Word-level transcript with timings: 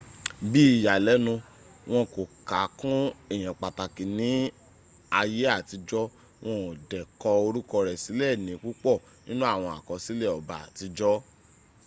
bi 0.51 0.61
ìyanilénu 0.75 1.33
wọn 1.91 2.05
kò 2.13 2.21
ka 2.49 2.61
kún 2.79 2.97
èyàn 3.33 3.57
pàtàkì 3.61 4.05
ní 4.19 4.29
àyẹ 5.19 5.45
àtijọ́ 5.57 6.03
wọn 6.45 6.57
o 6.69 6.73
dẹ 6.89 6.99
kọ 7.21 7.29
orúkọ 7.45 7.77
rẹ 7.87 7.93
sílè 8.03 8.27
ni 8.45 8.53
púpọ̀ 8.63 8.95
nínú 9.27 9.43
àwọn 9.53 9.71
àkọsílè 9.79 10.27
ọba 10.37 10.55
àtijọ́ 10.65 11.15